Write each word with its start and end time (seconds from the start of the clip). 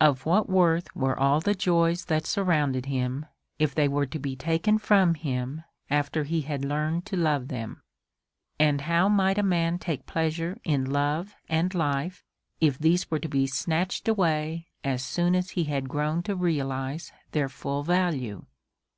Of 0.00 0.24
what 0.24 0.48
worth 0.48 0.96
were 0.96 1.20
all 1.20 1.38
the 1.40 1.54
joys 1.54 2.06
that 2.06 2.24
surrounded 2.26 2.86
him 2.86 3.26
if 3.58 3.74
they 3.74 3.88
were 3.88 4.06
to 4.06 4.18
be 4.18 4.34
taken 4.34 4.78
from 4.78 5.12
him 5.12 5.64
after 5.90 6.24
he 6.24 6.40
had 6.40 6.64
learned 6.64 7.04
to 7.04 7.16
love 7.18 7.48
them, 7.48 7.82
and 8.58 8.80
how 8.80 9.10
might 9.10 9.36
a 9.36 9.42
man 9.42 9.78
take 9.78 10.06
pleasure 10.06 10.56
in 10.64 10.86
Love 10.90 11.34
and 11.46 11.74
Life 11.74 12.24
if 12.58 12.78
these 12.78 13.10
were 13.10 13.18
to 13.18 13.28
be 13.28 13.46
snatched 13.46 14.08
away 14.08 14.68
as 14.82 15.04
soon 15.04 15.36
as 15.36 15.50
he 15.50 15.64
had 15.64 15.90
grown 15.90 16.22
to 16.22 16.34
realize 16.34 17.12
their 17.32 17.50
full 17.50 17.82
value? 17.82 18.46